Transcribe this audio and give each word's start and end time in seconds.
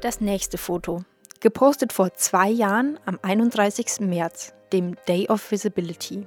Das 0.00 0.22
nächste 0.22 0.56
Foto. 0.56 1.04
Gepostet 1.40 1.92
vor 1.92 2.14
zwei 2.14 2.48
Jahren 2.48 2.98
am 3.04 3.18
31. 3.20 4.00
März, 4.00 4.54
dem 4.72 4.96
Day 5.06 5.28
of 5.28 5.50
Visibility. 5.50 6.26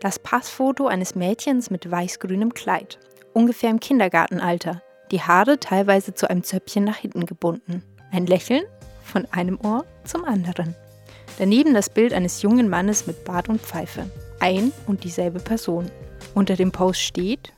Das 0.00 0.18
Passfoto 0.18 0.86
eines 0.86 1.14
Mädchens 1.14 1.70
mit 1.70 1.90
weiß-grünem 1.90 2.52
Kleid, 2.52 2.98
ungefähr 3.32 3.70
im 3.70 3.80
Kindergartenalter, 3.80 4.82
die 5.10 5.22
Haare 5.22 5.58
teilweise 5.58 6.12
zu 6.12 6.28
einem 6.28 6.42
Zöpfchen 6.42 6.84
nach 6.84 6.96
hinten 6.96 7.24
gebunden. 7.24 7.82
Ein 8.12 8.26
Lächeln 8.26 8.64
von 9.02 9.24
einem 9.30 9.58
Ohr 9.64 9.86
zum 10.04 10.26
anderen. 10.26 10.74
Daneben 11.38 11.72
das 11.72 11.88
Bild 11.88 12.12
eines 12.12 12.42
jungen 12.42 12.68
Mannes 12.68 13.06
mit 13.06 13.24
Bart 13.24 13.48
und 13.48 13.62
Pfeife. 13.62 14.10
Ein 14.40 14.72
und 14.86 15.04
dieselbe 15.04 15.40
Person. 15.40 15.90
Unter 16.34 16.54
dem 16.54 16.70
Post 16.70 17.00
steht: 17.00 17.54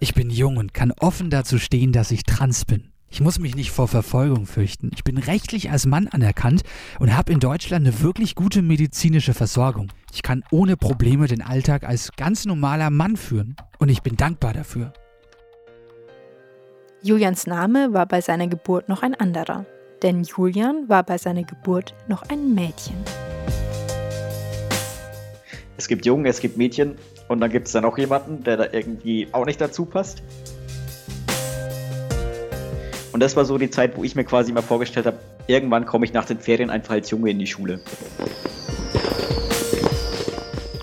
Ich 0.00 0.14
bin 0.14 0.30
jung 0.30 0.56
und 0.56 0.72
kann 0.72 0.92
offen 1.00 1.28
dazu 1.28 1.58
stehen, 1.58 1.92
dass 1.92 2.10
ich 2.10 2.22
trans 2.22 2.64
bin. 2.64 2.92
Ich 3.08 3.20
muss 3.20 3.38
mich 3.38 3.54
nicht 3.54 3.70
vor 3.70 3.88
Verfolgung 3.88 4.46
fürchten. 4.46 4.90
Ich 4.94 5.04
bin 5.04 5.16
rechtlich 5.16 5.70
als 5.70 5.86
Mann 5.86 6.08
anerkannt 6.08 6.62
und 6.98 7.16
habe 7.16 7.32
in 7.32 7.40
Deutschland 7.40 7.86
eine 7.86 8.02
wirklich 8.02 8.34
gute 8.34 8.62
medizinische 8.62 9.32
Versorgung. 9.32 9.92
Ich 10.12 10.22
kann 10.22 10.42
ohne 10.50 10.76
Probleme 10.76 11.26
den 11.28 11.40
Alltag 11.40 11.84
als 11.84 12.10
ganz 12.16 12.44
normaler 12.44 12.90
Mann 12.90 13.16
führen 13.16 13.56
und 13.78 13.88
ich 13.88 14.02
bin 14.02 14.16
dankbar 14.16 14.52
dafür. 14.52 14.92
Julians 17.02 17.46
Name 17.46 17.92
war 17.92 18.06
bei 18.06 18.20
seiner 18.20 18.48
Geburt 18.48 18.88
noch 18.88 19.02
ein 19.02 19.14
anderer, 19.14 19.64
denn 20.02 20.24
Julian 20.24 20.88
war 20.88 21.04
bei 21.04 21.18
seiner 21.18 21.44
Geburt 21.44 21.94
noch 22.08 22.22
ein 22.28 22.54
Mädchen. 22.54 22.96
Es 25.76 25.88
gibt 25.88 26.04
Jungen, 26.06 26.26
es 26.26 26.40
gibt 26.40 26.56
Mädchen 26.56 26.96
und 27.28 27.40
dann 27.40 27.50
gibt 27.50 27.66
es 27.66 27.72
dann 27.72 27.84
auch 27.84 27.96
jemanden, 27.98 28.42
der 28.42 28.56
da 28.56 28.66
irgendwie 28.72 29.28
auch 29.32 29.46
nicht 29.46 29.60
dazu 29.60 29.84
passt. 29.84 30.22
Und 33.16 33.20
das 33.20 33.34
war 33.34 33.46
so 33.46 33.56
die 33.56 33.70
Zeit, 33.70 33.96
wo 33.96 34.04
ich 34.04 34.14
mir 34.14 34.24
quasi 34.24 34.52
mal 34.52 34.60
vorgestellt 34.60 35.06
habe, 35.06 35.16
irgendwann 35.46 35.86
komme 35.86 36.04
ich 36.04 36.12
nach 36.12 36.26
den 36.26 36.38
Ferien 36.38 36.68
einfach 36.68 36.92
als 36.92 37.10
Junge 37.10 37.30
in 37.30 37.38
die 37.38 37.46
Schule. 37.46 37.80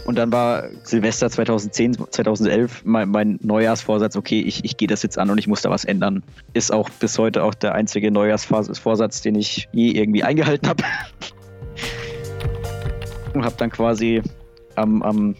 Und 0.05 0.15
dann 0.15 0.31
war 0.31 0.63
Silvester 0.81 1.29
2010, 1.29 1.93
2011 2.09 2.85
mein, 2.85 3.09
mein 3.09 3.37
Neujahrsvorsatz, 3.43 4.15
okay, 4.15 4.41
ich, 4.41 4.65
ich 4.65 4.77
gehe 4.77 4.87
das 4.87 5.03
jetzt 5.03 5.19
an 5.19 5.29
und 5.29 5.37
ich 5.37 5.45
muss 5.45 5.61
da 5.61 5.69
was 5.69 5.85
ändern. 5.85 6.23
Ist 6.53 6.73
auch 6.73 6.89
bis 6.89 7.19
heute 7.19 7.43
auch 7.43 7.53
der 7.53 7.75
einzige 7.75 8.09
Neujahrsvorsatz, 8.09 9.21
den 9.21 9.35
ich 9.35 9.69
je 9.71 9.91
irgendwie 9.91 10.23
eingehalten 10.23 10.69
habe. 10.69 10.83
und 13.35 13.45
habe 13.45 13.57
dann 13.59 13.69
quasi 13.69 14.23
am, 14.73 15.03
am 15.03 15.35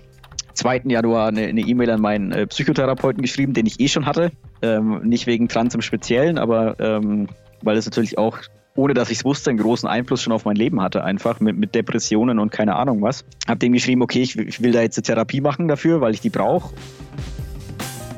2. 0.54 0.84
Januar 0.86 1.30
eine 1.30 1.50
E-Mail 1.50 1.90
e 1.90 1.92
an 1.94 2.02
meinen 2.02 2.32
äh, 2.32 2.46
Psychotherapeuten 2.46 3.24
geschrieben, 3.24 3.56
den 3.56 3.66
ich 3.66 3.80
eh 3.80 3.88
schon 3.88 4.06
hatte. 4.06 4.32
Ähm, 4.64 5.02
nicht 5.04 5.28
wegen 5.28 5.50
Trans 5.50 5.76
im 5.76 5.82
Speziellen, 5.82 6.38
aber 6.38 6.80
ähm, 6.80 7.28
weil 7.62 7.78
es 7.78 7.86
natürlich 7.86 8.18
auch 8.18 8.40
ohne 8.76 8.94
dass 8.94 9.12
ich 9.12 9.20
es 9.20 9.26
wusste, 9.26 9.50
einen 9.50 9.60
großen 9.60 9.88
Einfluss 9.88 10.22
schon 10.22 10.34
auf 10.34 10.46
mein 10.46 10.56
Leben 10.56 10.82
hatte, 10.82 11.04
einfach 11.04 11.40
mit, 11.40 11.58
mit 11.58 11.76
Depressionen 11.76 12.40
und 12.40 12.52
keine 12.52 12.76
Ahnung 12.76 13.02
was. 13.02 13.24
Hab 13.48 13.60
dem 13.60 13.74
geschrieben, 13.74 14.02
okay, 14.02 14.22
ich, 14.22 14.38
ich 14.38 14.64
will 14.64 14.72
da 14.72 14.82
jetzt 14.82 14.98
eine 14.98 15.04
Therapie 15.04 15.42
machen 15.42 15.68
dafür, 15.68 16.02
weil 16.02 16.14
ich 16.14 16.22
die 16.22 16.30
brauche. 16.30 16.74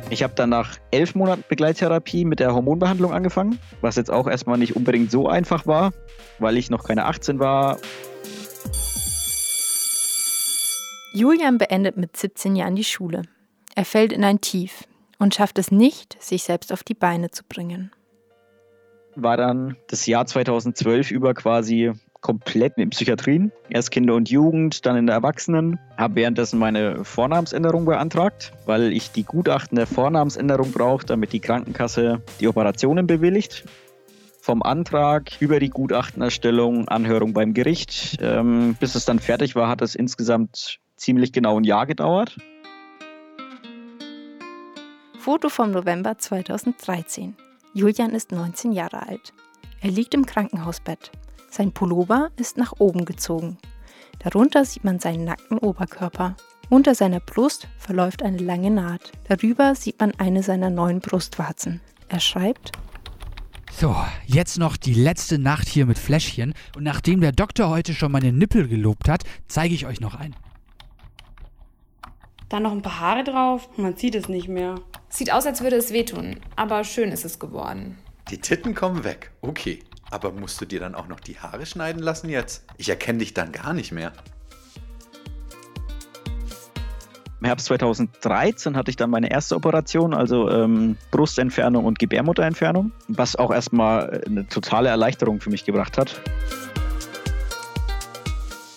Ich 0.10 0.24
habe 0.24 0.34
dann 0.36 0.52
nach 0.52 0.78
elf 0.92 1.16
Monaten 1.16 1.44
Begleittherapie 1.50 2.26
mit 2.26 2.40
der 2.40 2.54
Hormonbehandlung 2.54 3.12
angefangen, 3.12 3.60
was 3.82 3.96
jetzt 3.96 4.12
auch 4.12 4.28
erstmal 4.28 4.58
nicht 4.58 4.76
unbedingt 4.76 5.12
so 5.12 5.28
einfach 5.28 5.66
war, 5.66 5.92
weil 6.40 6.58
ich 6.58 6.70
noch 6.70 6.84
keine 6.84 7.06
18 7.06 7.40
war. 7.40 7.80
Julian 11.12 11.58
beendet 11.58 11.98
mit 11.98 12.16
17 12.16 12.56
Jahren 12.56 12.76
die 12.76 12.84
Schule. 12.84 13.24
Er 13.74 13.84
fällt 13.84 14.14
in 14.14 14.24
ein 14.24 14.42
Tief 14.42 14.86
und 15.20 15.36
schafft 15.36 15.60
es 15.60 15.72
nicht, 15.72 16.22
sich 16.22 16.44
selbst 16.44 16.72
auf 16.74 16.84
die 16.84 16.94
Beine 16.94 17.32
zu 17.32 17.44
bringen 17.44 17.92
war 19.16 19.38
dann 19.38 19.78
das 19.88 20.06
Jahr 20.06 20.26
2012 20.26 21.12
über 21.12 21.34
quasi 21.34 21.94
komplett 22.22 22.78
in 22.78 22.90
Psychiatrien. 22.90 23.52
Erst 23.70 23.92
Kinder 23.92 24.16
und 24.16 24.30
Jugend, 24.30 24.86
dann 24.86 24.98
in 24.98 25.06
der 25.06 25.16
Erwachsenen. 25.16 25.80
Habe 25.96 26.16
währenddessen 26.16 26.58
meine 26.58 27.06
Vornamensänderung 27.06 27.86
beantragt, 27.86 28.52
weil 28.66 28.94
ich 28.94 29.12
die 29.12 29.24
Gutachten 29.24 29.76
der 29.76 29.88
Vornamensänderung 29.88 30.72
brauche, 30.72 31.06
damit 31.06 31.34
die 31.34 31.40
Krankenkasse 31.40 32.24
die 32.40 32.48
Operationen 32.48 33.06
bewilligt. 33.06 33.66
Vom 34.42 34.64
Antrag 34.64 35.40
über 35.40 35.60
die 35.60 35.70
Gutachtenerstellung, 35.70 36.88
Anhörung 36.88 37.34
beim 37.34 37.54
Gericht, 37.54 38.18
ähm, 38.22 38.76
bis 38.80 38.96
es 38.96 39.06
dann 39.06 39.20
fertig 39.20 39.56
war, 39.56 39.70
hat 39.70 39.82
es 39.82 39.96
insgesamt 39.96 40.80
ziemlich 40.98 41.32
genau 41.32 41.60
ein 41.60 41.64
Jahr 41.64 41.86
gedauert. 41.86 42.38
Foto 45.26 45.50
vom 45.50 45.72
November 45.72 46.20
2013. 46.20 47.36
Julian 47.74 48.12
ist 48.12 48.32
19 48.32 48.72
Jahre 48.72 49.08
alt. 49.08 49.34
Er 49.82 49.90
liegt 49.90 50.14
im 50.14 50.28
Krankenhausbett. 50.28 51.12
Sein 51.50 51.72
Pullover 51.72 52.30
ist 52.36 52.58
nach 52.58 52.74
oben 52.78 53.06
gezogen. 53.06 53.58
Darunter 54.20 54.66
sieht 54.66 54.84
man 54.84 55.00
seinen 55.00 55.24
nackten 55.24 55.58
Oberkörper. 55.58 56.36
Unter 56.70 56.94
seiner 56.94 57.22
Brust 57.22 57.68
verläuft 57.80 58.22
eine 58.22 58.38
lange 58.38 58.70
Naht. 58.70 59.14
Darüber 59.28 59.74
sieht 59.74 60.00
man 60.00 60.12
eine 60.20 60.44
seiner 60.44 60.70
neuen 60.70 61.00
Brustwarzen. 61.00 61.82
Er 62.08 62.20
schreibt, 62.20 62.74
so, 63.72 63.96
jetzt 64.28 64.60
noch 64.60 64.78
die 64.78 64.94
letzte 64.94 65.40
Nacht 65.40 65.68
hier 65.68 65.88
mit 65.88 65.98
Fläschchen 65.98 66.54
und 66.76 66.84
nachdem 66.84 67.22
der 67.22 67.32
Doktor 67.32 67.70
heute 67.70 67.96
schon 67.96 68.12
meine 68.12 68.32
Nippel 68.32 68.68
gelobt 68.68 69.10
hat, 69.10 69.24
zeige 69.48 69.74
ich 69.74 69.88
euch 69.88 70.02
noch 70.02 70.14
einen. 70.14 70.36
Dann 72.48 72.62
noch 72.62 72.74
ein 72.74 72.84
paar 72.84 73.00
Haare 73.00 73.24
drauf, 73.24 73.68
man 73.76 73.96
sieht 73.96 74.14
es 74.14 74.30
nicht 74.30 74.50
mehr. 74.50 74.76
Sieht 75.16 75.32
aus, 75.32 75.46
als 75.46 75.62
würde 75.62 75.78
es 75.78 75.94
wehtun, 75.94 76.42
aber 76.58 76.84
schön 76.84 77.10
ist 77.10 77.24
es 77.24 77.40
geworden. 77.40 77.98
Die 78.30 78.38
Titten 78.38 78.76
kommen 78.76 79.06
weg, 79.06 79.32
okay. 79.40 79.80
Aber 80.12 80.34
musst 80.34 80.60
du 80.60 80.66
dir 80.66 80.82
dann 80.82 80.94
auch 80.94 81.08
noch 81.08 81.22
die 81.22 81.40
Haare 81.40 81.66
schneiden 81.66 82.02
lassen 82.04 82.28
jetzt? 82.28 82.66
Ich 82.78 82.90
erkenne 82.90 83.20
dich 83.20 83.34
dann 83.34 83.54
gar 83.54 83.74
nicht 83.74 83.94
mehr. 83.94 84.12
Im 87.40 87.46
Herbst 87.46 87.68
2013 87.68 88.76
hatte 88.76 88.92
ich 88.92 88.98
dann 88.98 89.10
meine 89.10 89.32
erste 89.32 89.56
Operation, 89.56 90.14
also 90.14 90.50
ähm, 90.50 90.98
Brustentfernung 91.12 91.86
und 91.86 91.98
Gebärmutterentfernung, 91.98 92.92
was 93.08 93.38
auch 93.38 93.52
erstmal 93.52 94.22
eine 94.26 94.46
totale 94.50 94.90
Erleichterung 94.90 95.40
für 95.40 95.50
mich 95.50 95.64
gebracht 95.64 95.98
hat. 95.98 96.22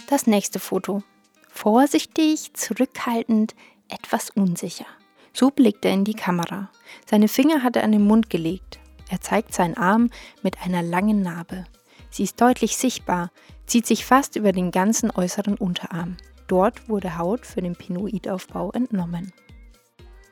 Das 0.09 0.29
nächste 0.29 0.61
Foto. 0.61 1.03
Vorsichtig, 1.49 2.55
zurückhaltend, 2.55 3.57
etwas 3.89 4.31
unsicher. 4.31 4.87
So 5.33 5.51
blickt 5.51 5.85
er 5.85 5.93
in 5.93 6.05
die 6.05 6.15
Kamera. 6.15 6.71
Seine 7.07 7.29
Finger 7.29 7.63
hat 7.63 7.77
er 7.77 7.85
an 7.85 7.93
den 7.93 8.07
Mund 8.07 8.31
gelegt. 8.31 8.79
Er 9.09 9.21
zeigt 9.21 9.55
seinen 9.55 9.77
Arm 9.77 10.11
mit 10.43 10.63
einer 10.63 10.83
langen 10.83 11.23
Narbe. 11.23 11.65
Sie 12.11 12.25
ist 12.25 12.41
deutlich 12.41 12.77
sichtbar, 12.77 13.31
zieht 13.67 13.87
sich 13.87 14.05
fast 14.05 14.37
über 14.37 14.53
den 14.53 14.71
ganzen 14.71 15.11
äußeren 15.11 15.57
Unterarm. 15.57 16.17
Dort 16.47 16.89
wurde 16.89 17.19
Haut 17.19 17.47
für 17.47 17.61
den 17.61 17.77
Pinoidaufbau 17.77 18.73
entnommen. 18.73 19.33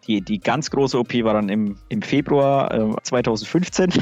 Die, 0.07 0.21
die 0.21 0.39
ganz 0.39 0.71
große 0.71 0.99
OP 0.99 1.13
war 1.25 1.35
dann 1.35 1.49
im, 1.49 1.77
im 1.89 2.01
Februar 2.01 2.73
äh, 2.73 2.97
2015. 3.03 3.93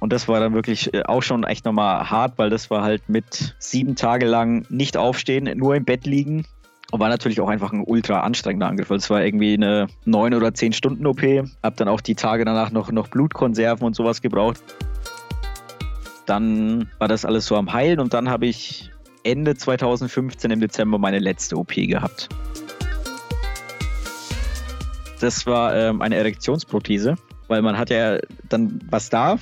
Und 0.00 0.12
das 0.12 0.26
war 0.26 0.40
dann 0.40 0.54
wirklich 0.54 0.92
äh, 0.94 1.02
auch 1.04 1.22
schon 1.22 1.44
echt 1.44 1.64
nochmal 1.64 2.10
hart, 2.10 2.38
weil 2.38 2.50
das 2.50 2.70
war 2.70 2.82
halt 2.82 3.08
mit 3.08 3.54
sieben 3.58 3.94
Tage 3.94 4.26
lang 4.26 4.64
nicht 4.70 4.96
aufstehen, 4.96 5.56
nur 5.58 5.76
im 5.76 5.84
Bett 5.84 6.06
liegen, 6.06 6.46
und 6.90 7.00
war 7.00 7.08
natürlich 7.08 7.40
auch 7.40 7.48
einfach 7.48 7.72
ein 7.72 7.82
ultra 7.84 8.20
anstrengender 8.20 8.66
Angriff. 8.66 8.90
Es 8.90 9.10
war 9.10 9.22
irgendwie 9.22 9.54
eine 9.54 9.88
9 10.06 10.34
oder 10.34 10.54
10 10.54 10.72
Stunden 10.72 11.06
OP. 11.06 11.22
Hab 11.62 11.76
dann 11.76 11.88
auch 11.88 12.00
die 12.00 12.14
Tage 12.14 12.44
danach 12.44 12.70
noch, 12.70 12.90
noch 12.90 13.08
Blutkonserven 13.08 13.86
und 13.86 13.94
sowas 13.94 14.22
gebraucht. 14.22 14.62
Dann 16.24 16.88
war 16.98 17.08
das 17.08 17.24
alles 17.24 17.46
so 17.46 17.56
am 17.56 17.72
Heilen 17.72 18.00
und 18.00 18.14
dann 18.14 18.28
habe 18.30 18.46
ich 18.46 18.90
Ende 19.22 19.54
2015 19.54 20.50
im 20.50 20.60
Dezember 20.60 20.98
meine 20.98 21.18
letzte 21.18 21.56
OP 21.56 21.74
gehabt. 21.74 22.28
Das 25.20 25.46
war 25.46 25.74
ähm, 25.74 26.00
eine 26.00 26.16
Erektionsprothese, 26.16 27.16
weil 27.48 27.60
man 27.60 27.76
hat 27.76 27.90
ja 27.90 28.18
dann 28.48 28.80
was 28.88 29.10
da, 29.10 29.38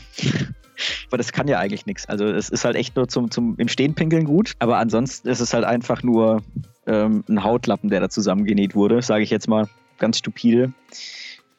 aber 1.09 1.19
das 1.19 1.33
kann 1.33 1.49
ja 1.49 1.59
eigentlich 1.59 1.87
nichts. 1.87 2.09
Also 2.09 2.25
es 2.25 2.49
ist 2.49 2.65
halt 2.65 2.77
echt 2.77 2.97
nur 2.97 3.09
zum, 3.09 3.31
zum 3.31 3.57
im 3.59 3.69
Stehen 3.69 3.95
gut, 4.25 4.55
aber 4.59 4.79
ansonsten 4.79 5.29
ist 5.29 5.41
es 5.41 5.53
halt 5.53 5.65
einfach 5.65 6.03
nur 6.03 6.43
ähm, 6.87 7.25
ein 7.29 7.43
Hautlappen, 7.43 7.91
der 7.91 8.01
da 8.01 8.09
zusammengenäht 8.09 8.75
wurde, 8.75 9.03
sage 9.03 9.23
ich 9.23 9.31
jetzt 9.31 9.49
mal 9.49 9.69
ganz 9.99 10.19
stupide. 10.19 10.73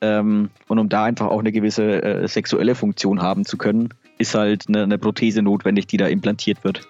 Ähm, 0.01 0.49
und 0.67 0.79
um 0.79 0.89
da 0.89 1.05
einfach 1.05 1.27
auch 1.27 1.39
eine 1.39 1.51
gewisse 1.51 2.03
äh, 2.03 2.27
sexuelle 2.27 2.75
Funktion 2.75 3.21
haben 3.21 3.45
zu 3.45 3.57
können, 3.57 3.89
ist 4.17 4.35
halt 4.35 4.65
eine, 4.67 4.83
eine 4.83 4.97
Prothese 4.97 5.41
notwendig, 5.41 5.87
die 5.87 5.97
da 5.97 6.07
implantiert 6.07 6.63
wird. 6.63 6.87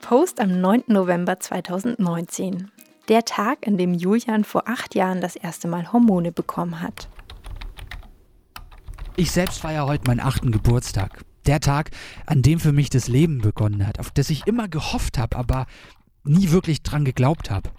Post 0.00 0.40
am 0.40 0.60
9. 0.60 0.84
November 0.88 1.38
2019. 1.38 2.70
Der 3.08 3.24
Tag, 3.24 3.66
an 3.66 3.76
dem 3.76 3.94
Julian 3.94 4.44
vor 4.44 4.68
acht 4.68 4.94
Jahren 4.94 5.20
das 5.20 5.36
erste 5.36 5.66
Mal 5.68 5.92
Hormone 5.92 6.32
bekommen 6.32 6.80
hat. 6.80 7.08
Ich 9.16 9.32
selbst 9.32 9.60
feiere 9.60 9.86
heute 9.86 10.04
meinen 10.06 10.20
achten 10.20 10.50
Geburtstag. 10.52 11.24
Der 11.46 11.60
Tag, 11.60 11.90
an 12.26 12.42
dem 12.42 12.60
für 12.60 12.72
mich 12.72 12.90
das 12.90 13.08
Leben 13.08 13.38
begonnen 13.38 13.86
hat, 13.86 13.98
auf 13.98 14.10
das 14.10 14.30
ich 14.30 14.46
immer 14.46 14.68
gehofft 14.68 15.18
habe, 15.18 15.36
aber 15.36 15.66
nie 16.24 16.50
wirklich 16.50 16.82
dran 16.82 17.04
geglaubt 17.04 17.50
habe. 17.50 17.70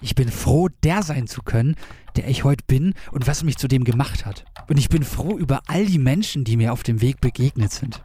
Ich 0.00 0.14
bin 0.14 0.30
froh, 0.30 0.68
der 0.82 1.02
sein 1.02 1.26
zu 1.26 1.42
können, 1.42 1.76
der 2.16 2.28
ich 2.28 2.44
heute 2.44 2.64
bin 2.66 2.94
und 3.12 3.26
was 3.26 3.44
mich 3.44 3.56
zu 3.56 3.68
dem 3.68 3.84
gemacht 3.84 4.26
hat. 4.26 4.44
Und 4.68 4.78
ich 4.78 4.88
bin 4.88 5.04
froh 5.04 5.36
über 5.38 5.62
all 5.68 5.86
die 5.86 5.98
Menschen, 5.98 6.44
die 6.44 6.56
mir 6.56 6.72
auf 6.72 6.82
dem 6.82 7.00
Weg 7.00 7.20
begegnet 7.20 7.72
sind. 7.72 8.02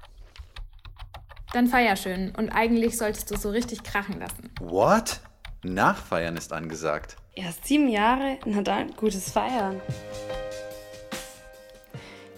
Dann 1.53 1.68
feier 1.68 1.98
schön 1.98 2.33
und 2.36 2.50
eigentlich 2.50 2.98
solltest 2.98 3.30
du 3.30 3.36
so 3.36 3.50
richtig 3.50 3.83
krachen 3.83 4.19
lassen. 4.19 4.50
What? 4.62 5.19
Nachfeiern 5.63 6.38
ist 6.38 6.53
angesagt. 6.53 7.18
Erst 7.36 7.65
sieben 7.65 7.89
Jahre? 7.89 8.39
Na 8.45 8.62
dann, 8.62 8.95
gutes 8.95 9.31
Feiern. 9.31 9.81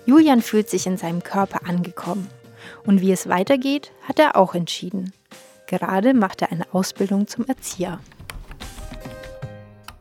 Julian 0.06 0.42
fühlt 0.42 0.70
sich 0.70 0.88
in 0.88 0.98
seinem 0.98 1.24
Körper 1.24 1.68
angekommen. 1.68 2.28
Und 2.86 3.02
wie 3.02 3.12
es 3.12 3.28
weitergeht, 3.28 3.92
hat 4.08 4.20
er 4.20 4.36
auch 4.36 4.56
entschieden. 4.56 5.14
Gerade 5.68 6.14
macht 6.14 6.42
er 6.42 6.52
eine 6.52 6.74
Ausbildung 6.74 7.28
zum 7.28 7.46
Erzieher. 7.46 8.00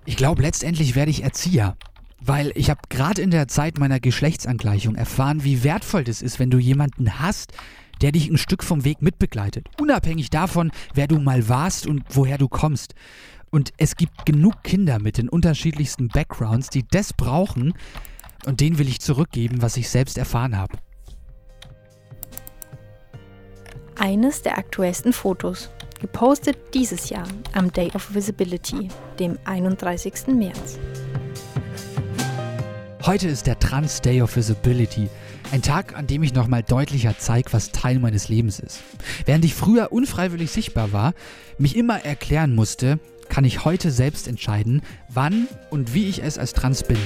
Ich 0.05 0.17
glaube, 0.17 0.43
letztendlich 0.43 0.95
werde 0.95 1.11
ich 1.11 1.23
Erzieher. 1.23 1.77
Weil 2.25 2.53
ich 2.55 2.71
habe 2.71 2.81
gerade 2.89 3.21
in 3.21 3.31
der 3.31 3.49
Zeit 3.49 3.79
meiner 3.79 3.99
Geschlechtsangleichung 3.99 4.95
erfahren, 4.95 5.43
wie 5.45 5.65
wertvoll 5.65 6.05
das 6.05 6.23
ist, 6.23 6.39
wenn 6.39 6.51
du 6.51 6.59
jemanden 6.59 7.19
hast, 7.19 7.53
der 8.01 8.13
dich 8.13 8.29
ein 8.29 8.39
Stück 8.39 8.63
vom 8.63 8.85
Weg 8.85 9.03
mitbegleitet. 9.03 9.67
Unabhängig 9.81 10.31
davon, 10.31 10.71
wer 10.95 11.07
du 11.07 11.19
mal 11.19 11.49
warst 11.49 11.87
und 11.87 12.03
woher 12.11 12.39
du 12.39 12.49
kommst. 12.49 12.95
Und 13.51 13.73
es 13.77 13.97
gibt 13.97 14.25
genug 14.25 14.63
Kinder 14.63 14.99
mit 14.99 15.19
den 15.19 15.29
unterschiedlichsten 15.29 16.09
Backgrounds, 16.09 16.71
die 16.71 16.85
das 16.89 17.13
brauchen. 17.13 17.75
Und 18.47 18.61
denen 18.61 18.79
will 18.79 18.89
ich 18.89 19.01
zurückgeben, 19.01 19.63
was 19.63 19.77
ich 19.77 19.89
selbst 19.89 20.19
erfahren 20.19 20.57
habe. 20.57 20.79
Eines 24.05 24.43
der 24.43 24.59
aktuellsten 24.59 25.13
Fotos, 25.13 25.71
gepostet 26.01 26.59
dieses 26.75 27.09
Jahr 27.09 27.29
am 27.53 27.73
Day 27.73 27.89
of 27.95 28.13
Visibility, 28.13 28.89
dem 29.21 29.39
31. 29.45 30.27
März. 30.27 30.81
Heute 33.07 33.29
ist 33.29 33.47
der 33.47 33.61
Trans 33.61 34.01
Day 34.01 34.21
of 34.21 34.35
Visibility. 34.35 35.09
Ein 35.53 35.63
Tag, 35.63 35.97
an 35.97 36.09
dem 36.09 36.25
ich 36.25 36.35
nochmal 36.35 36.65
deutlicher 36.65 37.15
zeige, 37.17 37.53
was 37.53 37.71
Teil 37.71 38.01
meines 38.01 38.29
Lebens 38.29 38.59
ist. 38.59 38.81
Während 39.25 39.45
ich 39.45 39.55
früher 39.55 39.93
unfreiwillig 39.93 40.51
sichtbar 40.51 40.91
war, 40.91 41.15
mich 41.57 41.77
immer 41.77 42.05
erklären 42.05 42.57
musste, 42.57 42.99
kann 43.29 43.45
ich 43.45 43.65
heute 43.65 43.93
selbst 43.93 44.27
entscheiden, 44.27 44.83
wann 45.11 45.47
und 45.71 45.95
wie 45.95 46.09
ich 46.09 46.25
es 46.25 46.39
als 46.39 46.55
Trans 46.55 46.83
bin. 46.83 46.99